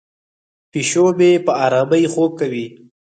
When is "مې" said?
1.17-1.29